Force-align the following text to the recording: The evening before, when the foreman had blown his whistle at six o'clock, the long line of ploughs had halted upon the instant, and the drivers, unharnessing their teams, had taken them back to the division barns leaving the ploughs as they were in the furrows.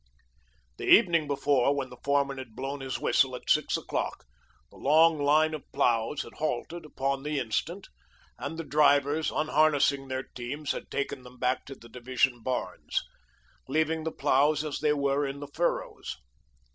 The 0.77 0.87
evening 0.89 1.27
before, 1.27 1.75
when 1.75 1.91
the 1.91 1.97
foreman 2.03 2.39
had 2.39 2.55
blown 2.55 2.79
his 2.81 2.97
whistle 2.99 3.35
at 3.35 3.51
six 3.51 3.77
o'clock, 3.77 4.25
the 4.71 4.77
long 4.77 5.19
line 5.19 5.53
of 5.53 5.71
ploughs 5.71 6.23
had 6.23 6.33
halted 6.37 6.85
upon 6.85 7.21
the 7.21 7.37
instant, 7.37 7.87
and 8.39 8.57
the 8.57 8.63
drivers, 8.63 9.29
unharnessing 9.29 10.07
their 10.07 10.23
teams, 10.23 10.71
had 10.71 10.89
taken 10.89 11.21
them 11.21 11.37
back 11.37 11.67
to 11.67 11.75
the 11.75 11.87
division 11.87 12.41
barns 12.41 13.03
leaving 13.67 14.03
the 14.03 14.11
ploughs 14.11 14.63
as 14.65 14.79
they 14.79 14.91
were 14.93 15.27
in 15.27 15.39
the 15.39 15.47
furrows. 15.53 16.17